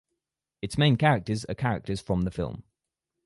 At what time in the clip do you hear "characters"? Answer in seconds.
0.97-1.45, 1.53-2.01